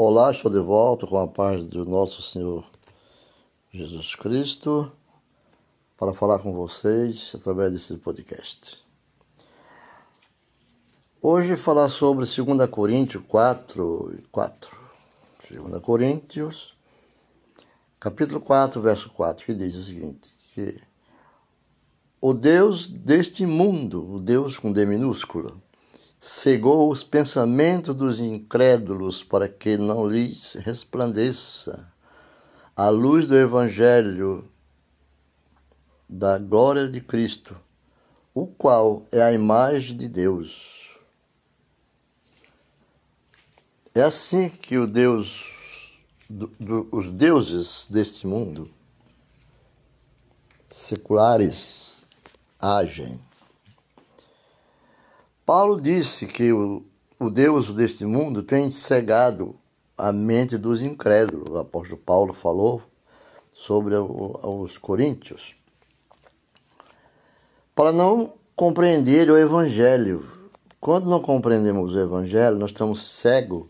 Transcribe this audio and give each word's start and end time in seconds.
Olá, 0.00 0.30
estou 0.30 0.48
de 0.48 0.60
volta 0.60 1.08
com 1.08 1.18
a 1.18 1.26
paz 1.26 1.64
do 1.64 1.84
nosso 1.84 2.22
Senhor 2.22 2.64
Jesus 3.72 4.14
Cristo 4.14 4.92
para 5.96 6.14
falar 6.14 6.38
com 6.38 6.52
vocês 6.52 7.32
através 7.34 7.72
desse 7.72 7.96
podcast. 7.96 8.78
Hoje 11.20 11.56
falar 11.56 11.88
sobre 11.88 12.24
2 12.24 12.70
Coríntios 12.70 13.24
4, 13.26 14.22
4. 14.30 14.78
2 15.50 15.82
Coríntios, 15.82 16.76
capítulo 17.98 18.40
4, 18.40 18.80
verso 18.80 19.10
4, 19.10 19.46
que 19.46 19.52
diz 19.52 19.74
o 19.74 19.82
seguinte, 19.82 20.38
que 20.54 20.80
o 22.20 22.32
Deus 22.32 22.86
deste 22.86 23.44
mundo, 23.44 24.14
o 24.14 24.20
Deus 24.20 24.56
com 24.56 24.72
D 24.72 24.86
minúsculo, 24.86 25.60
cegou 26.18 26.90
os 26.90 27.04
pensamentos 27.04 27.94
dos 27.94 28.18
incrédulos 28.18 29.22
para 29.22 29.48
que 29.48 29.76
não 29.76 30.08
lhes 30.08 30.54
resplandeça 30.54 31.90
a 32.76 32.88
luz 32.88 33.28
do 33.28 33.36
Evangelho 33.36 34.48
da 36.08 36.38
glória 36.38 36.88
de 36.88 37.00
Cristo, 37.00 37.56
o 38.32 38.46
qual 38.46 39.06
é 39.12 39.20
a 39.20 39.32
imagem 39.32 39.96
de 39.96 40.08
Deus. 40.08 40.96
É 43.94 44.02
assim 44.02 44.48
que 44.48 44.78
o 44.78 44.86
Deus, 44.86 45.98
do, 46.30 46.46
do, 46.58 46.88
os 46.92 47.10
deuses 47.10 47.88
deste 47.90 48.26
mundo, 48.26 48.70
seculares, 50.70 52.04
agem. 52.58 53.20
Paulo 55.48 55.80
disse 55.80 56.26
que 56.26 56.52
o, 56.52 56.84
o 57.18 57.30
Deus 57.30 57.72
deste 57.72 58.04
mundo 58.04 58.42
tem 58.42 58.70
cegado 58.70 59.58
a 59.96 60.12
mente 60.12 60.58
dos 60.58 60.82
incrédulos. 60.82 61.48
O 61.48 61.56
apóstolo 61.56 61.96
Paulo 61.96 62.34
falou 62.34 62.82
sobre 63.50 63.94
os 63.96 64.76
coríntios. 64.76 65.54
Para 67.74 67.92
não 67.92 68.34
compreender 68.54 69.30
o 69.30 69.38
evangelho. 69.38 70.22
Quando 70.78 71.08
não 71.08 71.18
compreendemos 71.18 71.94
o 71.94 71.98
evangelho, 71.98 72.58
nós 72.58 72.70
estamos 72.70 73.06
cegos 73.06 73.68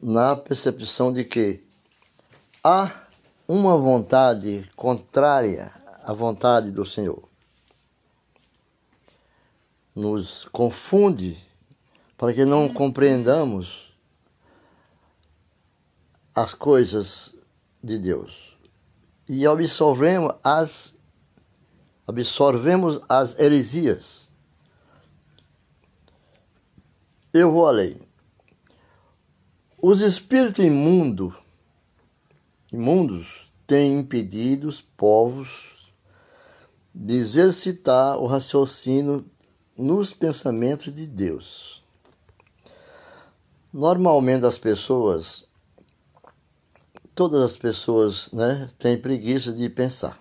na 0.00 0.36
percepção 0.36 1.12
de 1.12 1.24
que 1.24 1.60
há 2.62 3.02
uma 3.48 3.76
vontade 3.76 4.64
contrária 4.76 5.72
à 6.04 6.12
vontade 6.12 6.70
do 6.70 6.86
Senhor 6.86 7.33
nos 9.94 10.46
confunde 10.46 11.38
para 12.16 12.32
que 12.32 12.44
não 12.44 12.68
compreendamos 12.68 13.94
as 16.34 16.52
coisas 16.52 17.34
de 17.82 17.98
Deus 17.98 18.56
e 19.28 19.46
absorvemos 19.46 20.34
as 20.42 20.94
absorvemos 22.06 23.00
as 23.08 23.38
heresias. 23.38 24.28
Eu 27.32 27.50
vou 27.50 27.66
além. 27.66 27.98
Os 29.80 30.00
espíritos 30.02 30.64
imundo, 30.64 31.36
imundos 32.70 33.50
têm 33.66 34.00
impedido 34.00 34.68
os 34.68 34.80
povos 34.80 35.94
de 36.94 37.14
exercitar 37.14 38.18
o 38.18 38.26
raciocínio 38.26 39.24
nos 39.76 40.12
pensamentos 40.12 40.92
de 40.92 41.06
Deus. 41.06 41.82
Normalmente 43.72 44.46
as 44.46 44.56
pessoas, 44.56 45.44
todas 47.14 47.42
as 47.42 47.56
pessoas, 47.56 48.30
né, 48.32 48.68
têm 48.78 48.96
preguiça 48.96 49.52
de 49.52 49.68
pensar. 49.68 50.18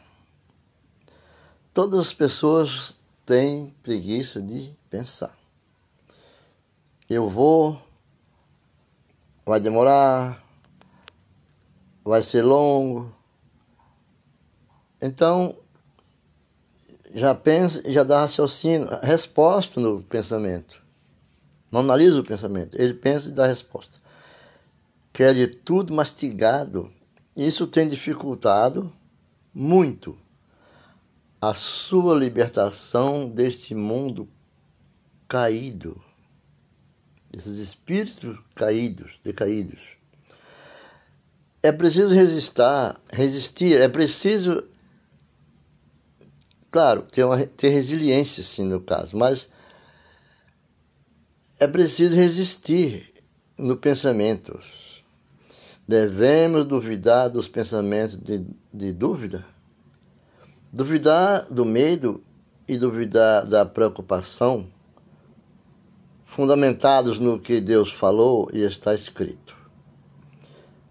Todas 1.73 2.07
as 2.07 2.13
pessoas 2.13 2.99
têm 3.25 3.75
preguiça 3.83 4.41
de 4.41 4.75
pensar. 4.89 5.37
Eu 7.09 7.29
vou, 7.29 7.79
vai 9.45 9.59
demorar, 9.59 10.43
vai 12.03 12.23
ser 12.23 12.41
longo. 12.41 13.13
Então, 15.01 15.55
já 17.13 17.35
pensa, 17.35 17.83
já 17.89 18.03
dá 18.03 18.21
raciocínio, 18.21 18.89
resposta 19.01 19.79
no 19.79 20.01
pensamento. 20.01 20.81
Não 21.71 21.81
analisa 21.81 22.19
o 22.19 22.23
pensamento, 22.23 22.75
ele 22.79 22.93
pensa 22.93 23.29
e 23.29 23.31
dá 23.31 23.45
resposta. 23.45 23.99
Quer 25.11 25.33
de 25.35 25.47
tudo 25.47 25.93
mastigado. 25.93 26.91
Isso 27.35 27.67
tem 27.67 27.87
dificultado 27.87 28.91
muito 29.53 30.17
a 31.39 31.53
sua 31.53 32.15
libertação 32.15 33.27
deste 33.27 33.75
mundo 33.75 34.27
caído, 35.27 36.01
esses 37.31 37.57
espíritos 37.57 38.39
caídos, 38.55 39.19
decaídos. 39.23 39.97
É 41.61 41.71
preciso 41.71 42.13
resistir, 42.13 42.61
resistir, 43.11 43.81
é 43.81 43.87
preciso 43.87 44.63
Claro, 46.73 47.03
ter, 47.03 47.23
uma, 47.23 47.37
ter 47.45 47.69
resiliência, 47.69 48.41
sim, 48.41 48.63
no 48.63 48.81
caso, 48.81 49.15
mas 49.15 49.47
é 51.59 51.67
preciso 51.67 52.15
resistir 52.15 53.13
no 53.55 53.77
pensamento. 53.77 54.59
Devemos 55.87 56.65
duvidar 56.65 57.29
dos 57.29 57.47
pensamentos 57.47 58.17
de, 58.17 58.43
de 58.73 58.91
dúvida, 58.91 59.45
duvidar 60.71 61.45
do 61.45 61.63
medo 61.63 62.23
e 62.67 62.75
duvidar 62.75 63.45
da 63.45 63.63
preocupação, 63.63 64.67
fundamentados 66.25 67.19
no 67.19 67.39
que 67.39 67.61
Deus 67.61 67.93
falou 67.93 68.49
e 68.51 68.63
está 68.63 68.95
escrito. 68.95 69.55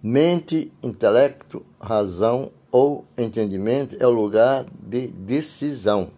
Mente, 0.01 0.73
intelecto, 0.81 1.67
razão 1.81 2.53
ou 2.73 3.05
entendimento 3.19 3.97
é 4.01 4.07
o 4.07 4.11
lugar 4.11 4.65
de 4.83 5.09
decisão. 5.09 6.11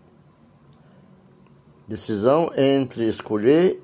Decisão 1.87 2.51
entre 2.57 3.09
escolher 3.09 3.83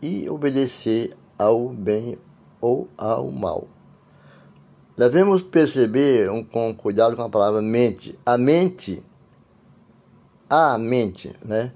e 0.00 0.30
obedecer 0.30 1.14
ao 1.36 1.68
bem 1.68 2.16
ou 2.60 2.88
ao 2.96 3.30
mal. 3.30 3.66
Devemos 4.96 5.42
perceber 5.42 6.30
um, 6.30 6.44
com 6.44 6.72
cuidado 6.74 7.16
com 7.16 7.22
a 7.22 7.28
palavra 7.28 7.60
mente. 7.60 8.16
A 8.24 8.38
mente, 8.38 9.02
a 10.48 10.78
mente, 10.78 11.34
né? 11.44 11.72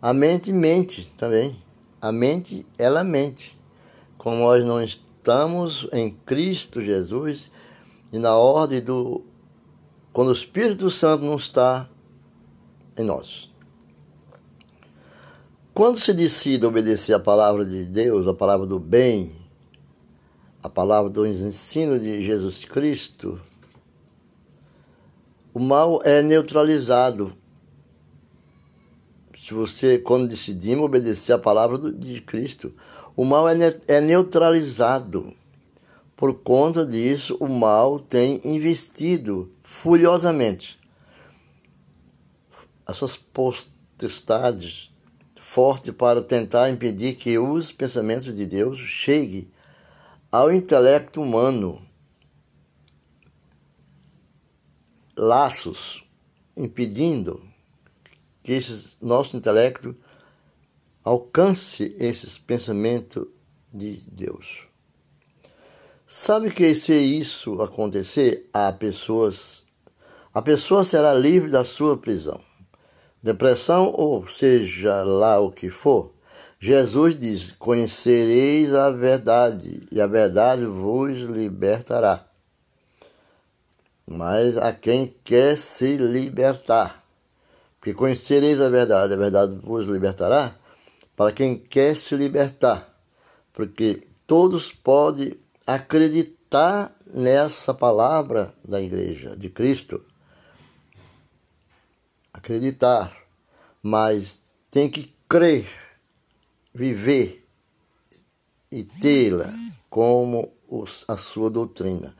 A 0.00 0.12
mente 0.12 0.52
mente 0.52 1.10
também. 1.16 1.58
A 2.00 2.12
mente, 2.12 2.64
ela 2.78 3.02
mente. 3.02 3.58
Como 4.16 4.36
nós 4.36 4.64
não 4.64 4.80
estamos 4.80 5.88
em 5.92 6.10
Cristo 6.24 6.80
Jesus 6.80 7.50
e 8.12 8.18
na 8.18 8.36
ordem 8.36 8.80
do 8.80 9.24
quando 10.12 10.28
o 10.28 10.32
Espírito 10.32 10.90
Santo 10.90 11.24
não 11.24 11.36
está 11.36 11.88
em 12.96 13.04
nós. 13.04 13.50
Quando 15.72 15.98
se 15.98 16.12
decide 16.12 16.66
obedecer 16.66 17.14
a 17.14 17.20
palavra 17.20 17.64
de 17.64 17.84
Deus, 17.84 18.26
a 18.26 18.34
palavra 18.34 18.66
do 18.66 18.78
bem, 18.78 19.32
a 20.62 20.68
palavra 20.68 21.08
do 21.08 21.26
ensino 21.26 21.98
de 21.98 22.24
Jesus 22.24 22.64
Cristo, 22.64 23.40
o 25.54 25.58
mal 25.58 26.00
é 26.04 26.22
neutralizado. 26.22 27.32
Se 29.36 29.54
você, 29.54 29.98
quando 29.98 30.28
decidimos 30.28 30.84
obedecer 30.84 31.32
a 31.32 31.38
palavra 31.38 31.78
de 31.92 32.20
Cristo, 32.20 32.74
o 33.16 33.24
mal 33.24 33.48
é, 33.48 33.80
é 33.88 34.00
neutralizado. 34.00 35.34
Por 36.20 36.34
conta 36.34 36.84
disso, 36.84 37.34
o 37.40 37.48
mal 37.48 37.98
tem 37.98 38.42
investido 38.44 39.50
furiosamente. 39.62 40.78
Essas 42.86 43.16
potestades 43.16 44.94
fortes 45.40 45.94
para 45.94 46.20
tentar 46.20 46.68
impedir 46.68 47.14
que 47.14 47.38
os 47.38 47.72
pensamentos 47.72 48.36
de 48.36 48.44
Deus 48.44 48.76
cheguem 48.76 49.50
ao 50.30 50.52
intelecto 50.52 51.22
humano. 51.22 51.80
Laços 55.16 56.04
impedindo 56.54 57.42
que 58.42 58.52
esse 58.52 58.98
nosso 59.00 59.38
intelecto 59.38 59.96
alcance 61.02 61.96
esses 61.98 62.36
pensamentos 62.36 63.26
de 63.72 63.96
Deus. 64.10 64.69
Sabe 66.12 66.50
que 66.50 66.74
se 66.74 66.92
isso 66.92 67.62
acontecer, 67.62 68.50
a 68.52 68.72
pessoas, 68.72 69.64
a 70.34 70.42
pessoa 70.42 70.82
será 70.82 71.14
livre 71.14 71.48
da 71.48 71.62
sua 71.62 71.96
prisão. 71.96 72.40
Depressão 73.22 73.94
ou 73.96 74.26
seja 74.26 75.04
lá 75.04 75.38
o 75.38 75.52
que 75.52 75.70
for, 75.70 76.12
Jesus 76.58 77.16
diz: 77.16 77.52
Conhecereis 77.52 78.74
a 78.74 78.90
verdade, 78.90 79.86
e 79.92 80.00
a 80.00 80.08
verdade 80.08 80.66
vos 80.66 81.16
libertará. 81.18 82.26
Mas 84.04 84.56
a 84.56 84.72
quem 84.72 85.14
quer 85.22 85.56
se 85.56 85.96
libertar, 85.96 87.04
porque 87.78 87.94
conhecereis 87.94 88.60
a 88.60 88.68
verdade, 88.68 89.14
a 89.14 89.16
verdade 89.16 89.54
vos 89.62 89.86
libertará, 89.86 90.56
para 91.14 91.30
quem 91.30 91.56
quer 91.56 91.94
se 91.94 92.16
libertar, 92.16 93.00
porque 93.52 94.08
todos 94.26 94.72
podem 94.72 95.39
acreditar 95.66 96.94
nessa 97.06 97.72
palavra 97.74 98.54
da 98.64 98.80
igreja, 98.80 99.36
de 99.36 99.48
Cristo. 99.48 100.04
Acreditar, 102.32 103.16
mas 103.82 104.42
tem 104.70 104.88
que 104.88 105.14
crer, 105.28 105.68
viver 106.74 107.46
e 108.70 108.84
tê-la 108.84 109.52
como 109.88 110.52
a 111.08 111.16
sua 111.16 111.50
doutrina. 111.50 112.16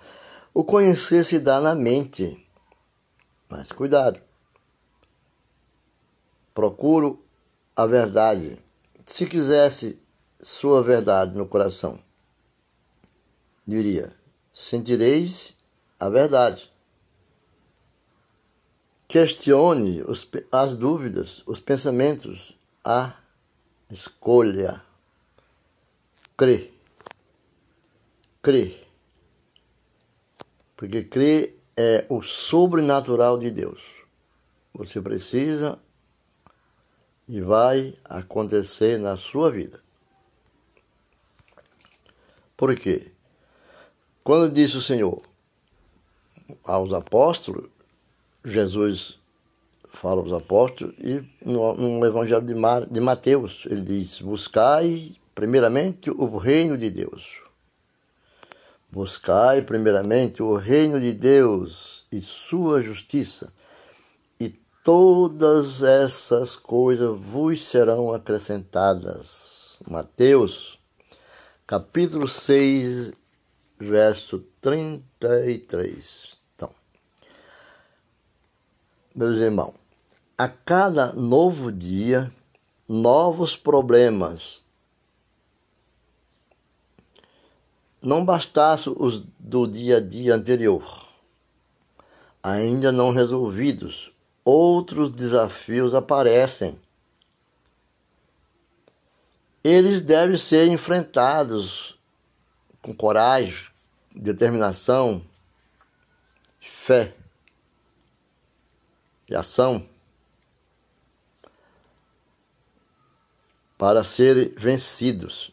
O 0.53 0.65
conhecer 0.65 1.25
se 1.25 1.39
dá 1.39 1.61
na 1.61 1.75
mente, 1.75 2.45
mas 3.49 3.71
cuidado. 3.71 4.21
Procuro 6.53 7.25
a 7.77 7.87
verdade. 7.87 8.59
Se 9.05 9.27
quisesse 9.27 10.03
sua 10.41 10.83
verdade 10.83 11.37
no 11.37 11.47
coração, 11.47 11.99
diria: 13.71 14.13
sentireis 14.53 15.57
a 15.99 16.11
verdade. 16.11 16.71
Questione 19.09 20.03
os, 20.03 20.29
as 20.53 20.75
dúvidas, 20.75 21.43
os 21.47 21.59
pensamentos, 21.59 22.57
a 22.85 23.17
escolha. 23.91 24.83
Crê. 26.37 26.71
Crê. 28.43 28.75
Porque 30.77 31.03
crer 31.03 31.59
é 31.77 32.07
o 32.09 32.23
sobrenatural 32.23 33.39
de 33.39 33.51
Deus. 33.51 33.83
Você 34.73 35.01
precisa 35.01 35.79
e 37.29 37.41
vai 37.41 37.99
acontecer 38.05 38.99
na 38.99 39.17
sua 39.17 39.51
vida. 39.51 39.83
Por 42.57 42.75
quê? 42.77 43.13
Quando 44.23 44.53
disse 44.53 44.77
o 44.77 44.83
Senhor 44.83 45.21
aos 46.65 46.93
apóstolos, 46.93 47.71
Jesus 48.45 49.19
fala 49.93 50.21
aos 50.21 50.33
apóstolos, 50.33 50.95
e 50.99 51.25
no, 51.45 51.75
no 51.75 52.07
Evangelho 52.07 52.43
de, 52.43 52.55
Mar, 52.55 52.87
de 52.87 53.01
Mateus, 53.01 53.67
ele 53.67 53.81
diz: 53.81 54.21
Buscai 54.21 55.17
primeiramente 55.35 56.11
o 56.11 56.37
reino 56.37 56.77
de 56.77 56.91
Deus. 56.91 57.41
Buscai 58.91 59.63
primeiramente 59.63 60.43
o 60.43 60.55
reino 60.57 61.01
de 61.01 61.13
Deus 61.13 62.05
e 62.11 62.21
sua 62.21 62.81
justiça, 62.81 63.53
e 64.39 64.51
todas 64.85 65.83
essas 65.83 66.57
coisas 66.57 67.19
vos 67.19 67.63
serão 67.63 68.13
acrescentadas. 68.13 69.79
Mateus, 69.89 70.79
capítulo 71.67 72.29
6, 72.29 73.13
verso 73.81 74.45
33. 74.61 76.39
Então, 76.55 76.71
meus 79.15 79.39
irmãos, 79.39 79.75
a 80.37 80.47
cada 80.49 81.15
novo 81.15 81.73
dia, 81.73 82.31
novos 82.87 83.57
problemas. 83.57 84.61
Não 88.03 88.25
bastasse 88.25 88.89
os 88.89 89.23
do 89.39 89.67
dia 89.67 89.99
a 89.99 90.01
dia 90.01 90.35
anterior, 90.35 91.07
ainda 92.43 92.91
não 92.91 93.13
resolvidos, 93.13 94.11
outros 94.43 95.13
desafios 95.13 95.95
aparecem. 95.95 96.81
Eles 99.63 100.01
devem 100.01 100.39
ser 100.39 100.69
enfrentados 100.69 101.99
com 102.81 102.95
coragem, 102.95 103.70
determinação, 104.15 105.25
fé 106.61 107.15
e 109.29 109.35
ação 109.35 109.89
para 113.79 114.05
serem 114.05 114.49
vencidos. 114.57 115.53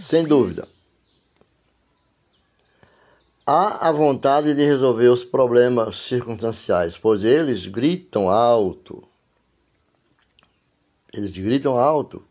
Sem 0.00 0.26
dúvida. 0.26 0.66
Há 3.46 3.88
a 3.88 3.92
vontade 3.92 4.54
de 4.54 4.64
resolver 4.64 5.08
os 5.08 5.22
problemas 5.22 5.96
circunstanciais, 5.96 6.98
pois 6.98 7.22
eles 7.22 7.66
gritam 7.68 8.28
alto. 8.28 9.06
Eles 11.12 11.36
gritam 11.36 11.76
alto 11.78 12.26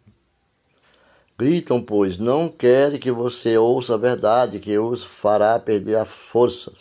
Gritam, 1.38 1.82
pois, 1.82 2.18
não 2.18 2.48
querem 2.48 2.98
que 2.98 3.12
você 3.12 3.58
ouça 3.58 3.96
a 3.96 3.98
verdade, 3.98 4.58
que 4.58 4.78
os 4.80 5.04
fará 5.04 5.60
perder 5.60 5.98
as 5.98 6.08
forças. 6.08 6.80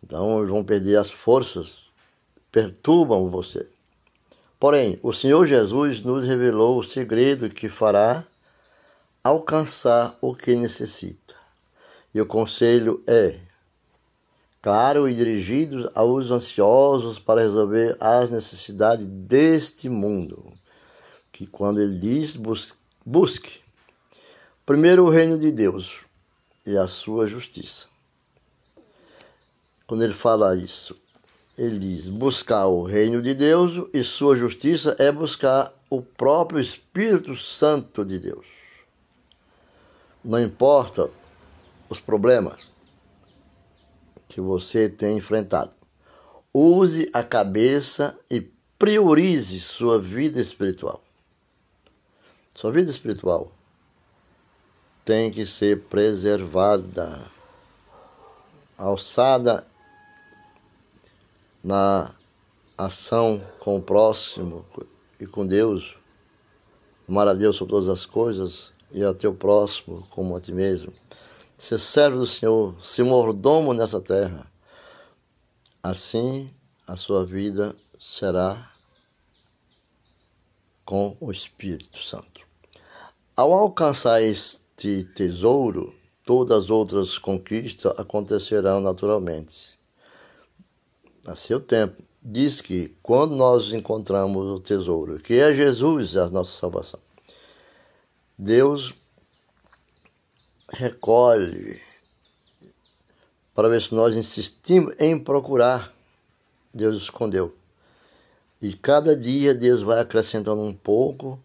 Então, 0.00 0.38
eles 0.38 0.50
vão 0.50 0.62
perder 0.62 0.96
as 0.96 1.10
forças, 1.10 1.90
perturbam 2.52 3.28
você. 3.28 3.68
Porém, 4.60 4.96
o 5.02 5.12
Senhor 5.12 5.44
Jesus 5.44 6.04
nos 6.04 6.24
revelou 6.24 6.78
o 6.78 6.84
segredo 6.84 7.50
que 7.50 7.68
fará 7.68 8.24
alcançar 9.24 10.16
o 10.20 10.32
que 10.32 10.54
necessita. 10.54 11.34
E 12.14 12.20
o 12.20 12.26
conselho 12.26 13.02
é 13.08 13.40
claro 14.62 15.08
e 15.08 15.14
dirigido 15.14 15.90
aos 15.96 16.30
ansiosos 16.30 17.18
para 17.18 17.40
resolver 17.40 17.96
as 17.98 18.30
necessidades 18.30 19.04
deste 19.04 19.88
mundo 19.88 20.57
que 21.38 21.46
quando 21.46 21.80
ele 21.80 21.96
diz 21.96 22.36
busque 23.06 23.60
primeiro 24.66 25.04
o 25.04 25.08
reino 25.08 25.38
de 25.38 25.52
Deus 25.52 26.00
e 26.66 26.76
a 26.76 26.88
sua 26.88 27.28
justiça. 27.28 27.86
Quando 29.86 30.02
ele 30.02 30.14
fala 30.14 30.56
isso, 30.56 30.96
ele 31.56 31.78
diz: 31.78 32.08
buscar 32.08 32.66
o 32.66 32.82
reino 32.82 33.22
de 33.22 33.34
Deus 33.34 33.88
e 33.94 34.02
sua 34.02 34.34
justiça 34.34 34.96
é 34.98 35.12
buscar 35.12 35.72
o 35.88 36.02
próprio 36.02 36.60
Espírito 36.60 37.36
Santo 37.36 38.04
de 38.04 38.18
Deus. 38.18 38.46
Não 40.24 40.42
importa 40.42 41.08
os 41.88 42.00
problemas 42.00 42.62
que 44.28 44.40
você 44.40 44.88
tem 44.88 45.18
enfrentado. 45.18 45.70
Use 46.52 47.08
a 47.12 47.22
cabeça 47.22 48.18
e 48.28 48.40
priorize 48.76 49.60
sua 49.60 50.00
vida 50.00 50.40
espiritual. 50.40 51.04
Sua 52.58 52.72
vida 52.72 52.90
espiritual 52.90 53.52
tem 55.04 55.30
que 55.30 55.46
ser 55.46 55.84
preservada, 55.84 57.30
alçada 58.76 59.64
na 61.62 62.12
ação 62.76 63.40
com 63.60 63.76
o 63.76 63.80
próximo 63.80 64.66
e 65.20 65.24
com 65.24 65.46
Deus. 65.46 65.96
Amar 67.08 67.28
a 67.28 67.34
Deus 67.34 67.54
sobre 67.54 67.74
todas 67.74 67.88
as 67.88 68.04
coisas 68.04 68.72
e 68.90 69.04
a 69.04 69.14
teu 69.14 69.32
próximo 69.32 70.04
como 70.10 70.34
a 70.34 70.40
ti 70.40 70.50
mesmo. 70.50 70.92
Ser 71.56 71.78
servo 71.78 72.18
do 72.18 72.26
Senhor, 72.26 72.74
ser 72.82 73.04
mordomo 73.04 73.72
nessa 73.72 74.00
terra. 74.00 74.50
Assim 75.80 76.50
a 76.88 76.96
sua 76.96 77.24
vida 77.24 77.72
será 78.00 78.68
com 80.84 81.16
o 81.20 81.30
Espírito 81.30 82.02
Santo. 82.02 82.47
Ao 83.38 83.52
alcançar 83.52 84.20
este 84.20 85.04
tesouro, 85.14 85.94
todas 86.24 86.64
as 86.64 86.70
outras 86.70 87.18
conquistas 87.18 87.96
acontecerão 87.96 88.80
naturalmente. 88.80 89.78
A 91.24 91.36
seu 91.36 91.60
tempo, 91.60 92.02
diz 92.20 92.60
que 92.60 92.92
quando 93.00 93.36
nós 93.36 93.72
encontramos 93.72 94.50
o 94.50 94.58
tesouro, 94.58 95.20
que 95.20 95.38
é 95.38 95.54
Jesus, 95.54 96.16
a 96.16 96.28
nossa 96.28 96.58
salvação, 96.58 96.98
Deus 98.36 98.92
recolhe 100.68 101.80
para 103.54 103.68
ver 103.68 103.80
se 103.80 103.94
nós 103.94 104.16
insistimos 104.16 104.96
em 104.98 105.16
procurar. 105.16 105.94
Deus 106.74 107.02
escondeu. 107.02 107.54
E 108.60 108.74
cada 108.74 109.14
dia 109.14 109.54
Deus 109.54 109.80
vai 109.80 110.00
acrescentando 110.00 110.60
um 110.60 110.74
pouco 110.74 111.38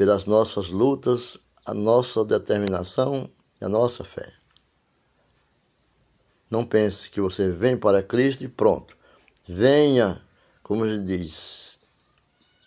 pelas 0.00 0.24
nossas 0.24 0.70
lutas, 0.70 1.36
a 1.66 1.74
nossa 1.74 2.24
determinação 2.24 3.30
e 3.60 3.64
a 3.66 3.68
nossa 3.68 4.02
fé. 4.02 4.32
Não 6.50 6.64
pense 6.64 7.10
que 7.10 7.20
você 7.20 7.50
vem 7.50 7.76
para 7.76 8.02
Cristo 8.02 8.42
e 8.42 8.48
pronto. 8.48 8.96
Venha, 9.46 10.18
como 10.62 10.86
ele 10.86 11.02
diz, 11.02 11.76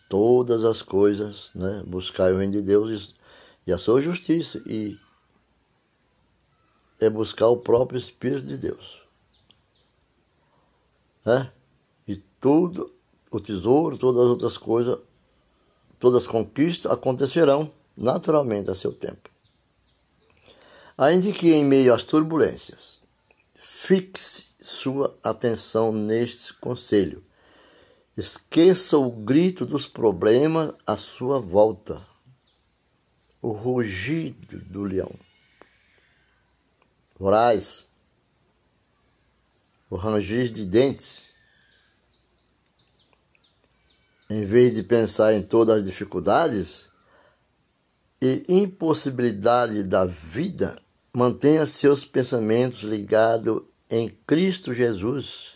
todas 0.07 0.63
as 0.63 0.83
coisas, 0.83 1.49
né? 1.55 1.81
buscar 1.87 2.31
o 2.31 2.37
reino 2.37 2.53
de 2.53 2.61
Deus 2.61 3.15
e 3.65 3.73
a 3.73 3.79
sua 3.79 3.99
justiça 3.99 4.61
e 4.67 4.95
é 6.99 7.09
buscar 7.09 7.47
o 7.47 7.57
próprio 7.57 7.97
Espírito 7.97 8.45
de 8.45 8.57
Deus. 8.59 9.01
Né? 11.25 11.51
E 12.07 12.15
tudo, 12.15 12.93
o 13.31 13.39
tesouro, 13.39 13.97
todas 13.97 14.21
as 14.21 14.29
outras 14.29 14.55
coisas, 14.55 14.99
todas 16.03 16.23
as 16.23 16.27
conquistas 16.27 16.91
acontecerão 16.91 17.71
naturalmente 17.95 18.69
a 18.69 18.75
seu 18.75 18.91
tempo. 18.91 19.29
Ainda 20.97 21.31
que 21.31 21.53
em 21.53 21.63
meio 21.63 21.93
às 21.93 22.03
turbulências, 22.03 22.99
fixe 23.55 24.49
sua 24.59 25.17
atenção 25.23 25.93
neste 25.93 26.53
conselho 26.55 27.23
Esqueça 28.17 28.97
o 28.97 29.09
grito 29.09 29.65
dos 29.65 29.87
problemas 29.87 30.73
à 30.85 30.97
sua 30.97 31.39
volta, 31.39 32.05
o 33.41 33.51
rugido 33.51 34.59
do 34.59 34.83
leão. 34.83 35.11
Voraz, 37.17 37.87
o 39.89 39.95
rangir 39.95 40.51
de 40.51 40.65
dentes. 40.65 41.22
Em 44.33 44.43
vez 44.43 44.73
de 44.73 44.81
pensar 44.81 45.35
em 45.35 45.43
todas 45.43 45.75
as 45.75 45.83
dificuldades 45.83 46.89
e 48.19 48.43
impossibilidade 48.49 49.83
da 49.83 50.05
vida, 50.07 50.81
mantenha 51.15 51.67
seus 51.67 52.03
pensamentos 52.03 52.81
ligados 52.81 53.61
em 53.87 54.09
Cristo 54.25 54.73
Jesus 54.73 55.53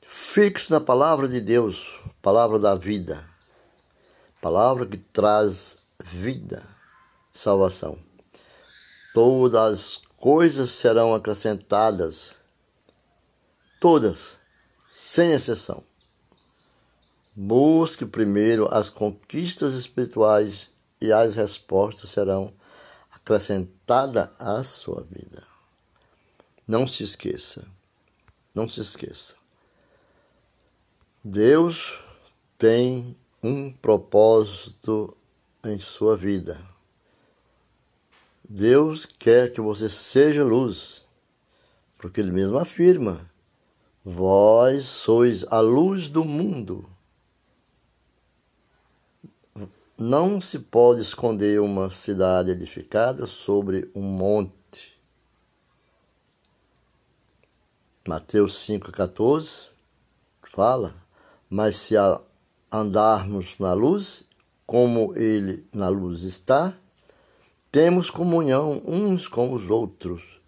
Fixe 0.00 0.70
na 0.70 0.80
palavra 0.80 1.28
de 1.28 1.42
Deus, 1.42 2.00
palavra 2.22 2.58
da 2.58 2.74
vida, 2.74 3.22
palavra 4.40 4.86
que 4.86 4.96
traz 4.96 5.76
vida, 6.02 6.66
salvação. 7.30 7.98
Todas 9.12 9.54
as 9.54 10.00
coisas 10.16 10.70
serão 10.70 11.14
acrescentadas, 11.14 12.38
todas, 13.78 14.38
sem 14.94 15.32
exceção. 15.32 15.84
Busque 17.34 18.04
primeiro 18.04 18.68
as 18.70 18.90
conquistas 18.90 19.72
espirituais 19.72 20.70
e 21.00 21.10
as 21.10 21.34
respostas 21.34 22.10
serão 22.10 22.52
acrescentadas 23.10 24.28
à 24.38 24.62
sua 24.62 25.02
vida. 25.10 25.42
Não 26.68 26.86
se 26.86 27.02
esqueça, 27.02 27.66
não 28.54 28.68
se 28.68 28.80
esqueça. 28.80 29.34
Deus 31.24 32.00
tem 32.58 33.16
um 33.42 33.72
propósito 33.72 35.16
em 35.64 35.78
sua 35.78 36.16
vida. 36.16 36.60
Deus 38.46 39.06
quer 39.06 39.52
que 39.52 39.60
você 39.60 39.88
seja 39.88 40.44
luz, 40.44 41.02
porque 41.96 42.20
Ele 42.20 42.30
mesmo 42.30 42.58
afirma: 42.58 43.30
Vós 44.04 44.84
sois 44.84 45.44
a 45.44 45.60
luz 45.60 46.08
do 46.08 46.24
mundo. 46.24 46.91
Não 50.04 50.40
se 50.40 50.58
pode 50.58 51.00
esconder 51.00 51.60
uma 51.60 51.88
cidade 51.88 52.50
edificada 52.50 53.24
sobre 53.24 53.88
um 53.94 54.02
monte. 54.02 55.00
Mateus 58.08 58.66
5,14 58.66 59.68
fala 60.42 60.92
mas 61.48 61.76
se 61.76 61.94
andarmos 62.68 63.60
na 63.60 63.74
luz, 63.74 64.24
como 64.66 65.16
ele 65.16 65.64
na 65.72 65.88
luz 65.88 66.24
está, 66.24 66.76
temos 67.70 68.10
comunhão 68.10 68.82
uns 68.84 69.28
com 69.28 69.52
os 69.52 69.70
outros. 69.70 70.40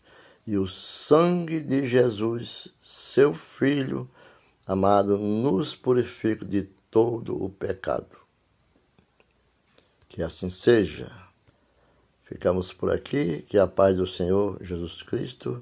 E 0.45 0.59
o 0.59 0.67
sangue 0.67 1.63
de 1.63 1.87
Jesus, 1.87 2.75
seu 2.81 3.33
Filho 3.33 4.11
amado, 4.67 5.17
nos 5.17 5.77
purifica 5.77 6.45
de 6.45 6.65
todo 6.91 7.41
o 7.41 7.49
pecado. 7.49 8.24
Que 10.15 10.23
assim 10.23 10.49
seja. 10.49 11.11
Ficamos 12.23 12.73
por 12.73 12.89
aqui. 12.89 13.43
Que 13.43 13.59
a 13.59 13.67
paz 13.67 13.97
do 13.97 14.07
Senhor 14.07 14.57
Jesus 14.63 15.03
Cristo 15.03 15.61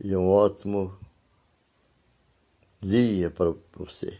e 0.00 0.14
um 0.14 0.28
ótimo 0.28 0.96
dia 2.80 3.28
para 3.28 3.52
você. 3.76 4.16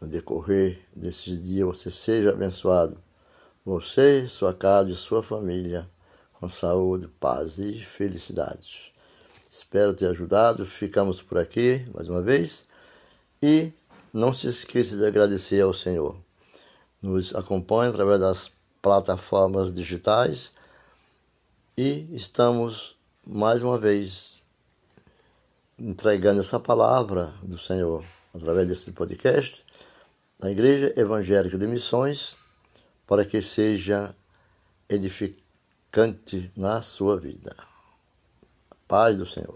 No 0.00 0.08
decorrer 0.08 0.80
desses 0.96 1.42
dias, 1.42 1.66
você 1.66 1.90
seja 1.90 2.30
abençoado. 2.30 2.96
Você, 3.62 4.26
sua 4.26 4.54
casa 4.54 4.88
e 4.88 4.94
sua 4.94 5.22
família, 5.22 5.86
com 6.32 6.48
saúde, 6.48 7.08
paz 7.20 7.58
e 7.58 7.78
felicidade. 7.78 8.90
Espero 9.50 9.92
ter 9.92 10.06
ajudado. 10.06 10.64
Ficamos 10.64 11.20
por 11.20 11.36
aqui 11.36 11.84
mais 11.92 12.08
uma 12.08 12.22
vez. 12.22 12.64
E 13.42 13.70
não 14.14 14.32
se 14.32 14.46
esqueça 14.46 14.96
de 14.96 15.04
agradecer 15.04 15.60
ao 15.60 15.74
Senhor. 15.74 16.24
Nos 17.06 17.32
acompanhe 17.36 17.90
através 17.90 18.18
das 18.18 18.50
plataformas 18.82 19.72
digitais 19.72 20.50
e 21.78 22.04
estamos 22.12 22.96
mais 23.24 23.62
uma 23.62 23.78
vez 23.78 24.42
entregando 25.78 26.40
essa 26.40 26.58
palavra 26.58 27.32
do 27.44 27.56
Senhor 27.56 28.04
através 28.34 28.66
desse 28.66 28.90
podcast 28.90 29.64
na 30.40 30.50
Igreja 30.50 30.92
Evangélica 30.96 31.56
de 31.56 31.68
Missões 31.68 32.36
para 33.06 33.24
que 33.24 33.40
seja 33.40 34.12
edificante 34.88 36.50
na 36.56 36.82
sua 36.82 37.16
vida. 37.16 37.54
Paz 38.88 39.16
do 39.16 39.26
Senhor. 39.26 39.54